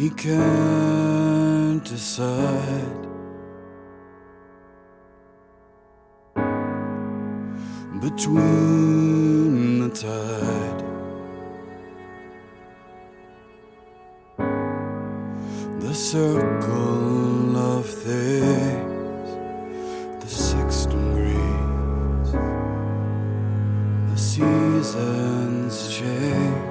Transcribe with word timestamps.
He 0.00 0.08
can't 0.08 1.84
decide 1.84 3.02
between 8.00 9.80
the 9.80 9.90
tide. 9.90 10.84
The 15.80 15.92
circle 15.92 17.58
of 17.58 17.84
things, 17.84 19.28
the 20.24 20.30
six 20.30 20.86
degrees, 20.86 22.32
the 24.08 24.16
seasons 24.16 25.94
change. 25.94 26.69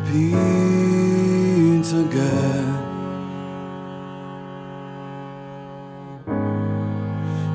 Repeats 0.00 1.92
again. 1.92 2.68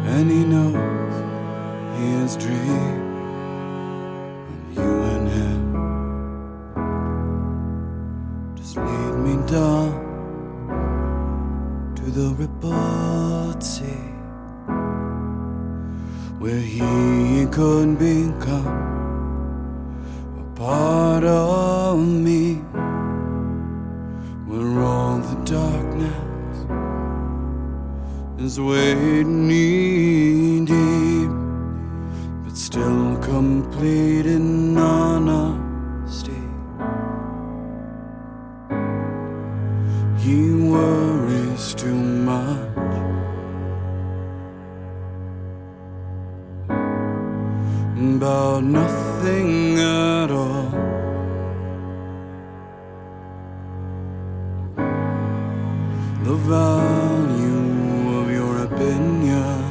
And 0.06 0.32
he 0.32 0.44
knows 0.46 1.16
his 2.00 2.36
dream 2.38 3.02
of 4.52 4.78
you 4.78 5.04
and 5.14 5.28
him. 5.28 5.64
Just 8.56 8.78
lead 8.78 9.16
me 9.26 9.36
down 9.48 9.92
to 11.96 12.04
the 12.04 12.34
rippled 12.36 13.64
sea 13.64 14.12
where 16.40 16.60
he 16.60 17.46
could 17.52 17.98
become 17.98 18.68
a 20.40 20.44
part 20.56 21.24
of 21.24 21.75
me, 21.98 22.56
where 24.48 24.80
all 24.84 25.18
the 25.20 25.36
darkness 25.44 26.16
is 28.40 28.60
waiting 28.60 29.48
knee 29.48 30.66
deep, 30.66 31.32
but 32.44 32.56
still 32.56 33.18
complete 33.18 34.26
in 34.26 34.78
honesty. 34.78 36.32
He 40.20 40.52
worries 40.54 41.74
too 41.76 41.94
much. 41.94 42.74
About 47.98 48.64
nothing 48.64 49.78
at 49.78 50.32
all. 50.32 51.05
The 56.26 56.34
value 56.34 58.18
of 58.20 58.32
your 58.32 58.64
opinion 58.64 59.62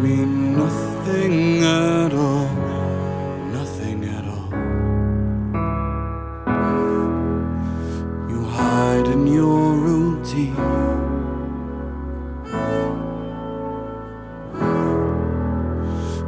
mean 0.00 0.56
nothing 0.56 1.64
at 1.64 2.12
all, 2.12 2.48
nothing 3.58 4.04
at 4.04 4.24
all. 4.24 4.50
You 8.30 8.40
hide 8.44 9.08
in 9.08 9.26
your 9.26 9.74
routine. 9.74 10.54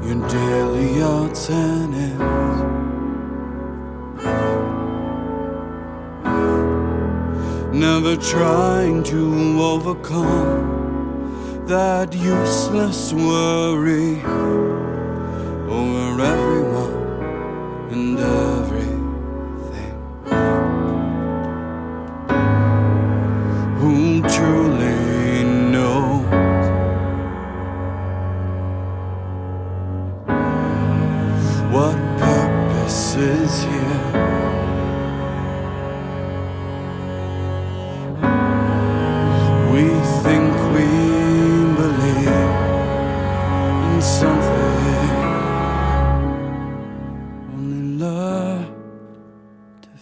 Your 0.02 0.28
daily 0.28 1.02
odds. 1.02 1.48
Never 7.78 8.16
trying 8.16 9.04
to 9.04 9.62
overcome 9.62 10.66
that 11.68 12.12
useless 12.12 13.12
worry 13.12 14.20
over 15.70 16.20
everyone 16.20 17.92
and 17.92 18.18
everything. 18.18 18.87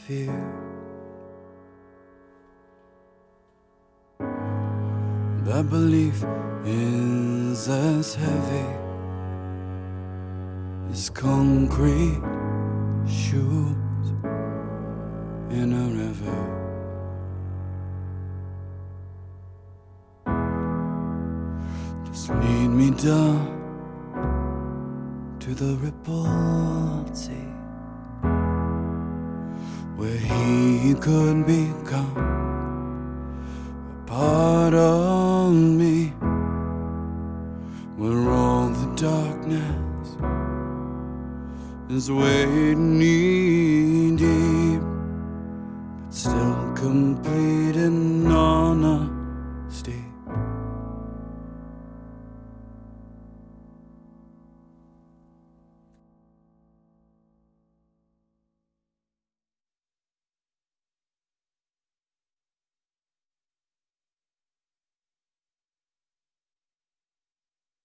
Fear. 0.07 0.33
That 5.45 5.69
belief 5.69 6.25
is 6.65 7.69
as 7.69 8.15
heavy 8.15 8.69
as 10.93 11.11
concrete 11.11 12.23
shoes 13.09 14.07
in 15.51 15.73
a 15.73 15.87
river. 16.03 16.41
Just 22.07 22.31
lead 22.31 22.69
me 22.69 22.91
down 22.91 23.55
to 25.41 25.55
the 25.55 25.75
rippled 25.77 27.17
sea 27.17 27.57
where 29.97 30.19
he 30.19 30.95
could 30.95 31.47
become 31.47 32.17
a 33.93 34.07
part 34.07 34.75
of 34.75 35.55
me, 35.55 36.09
where 37.97 38.29
all 38.31 38.69
the 38.69 38.95
darkness 38.95 40.09
is 41.89 42.11
wading 42.11 42.99
me 42.99 44.17
deep, 44.17 44.83
but 46.05 46.15
still 46.15 46.73
complete 46.75 47.77
and 47.77 48.31
all. 48.31 48.56